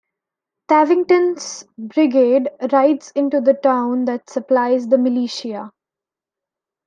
[0.67, 5.71] Tavington's brigade rides into the town that supplies the militia.